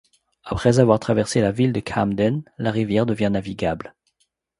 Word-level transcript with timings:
Après 0.45 0.79
avoir 0.79 0.99
traversé 0.99 1.41
la 1.41 1.51
ville 1.51 1.73
de 1.73 1.79
Camden, 1.79 2.41
la 2.57 2.71
rivière 2.71 3.05
devient 3.05 3.29
navigable. 3.31 3.93